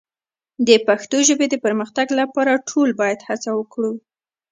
[0.67, 3.93] د پښتو ژبې د پرمختګ لپاره ټول باید هڅه وکړو.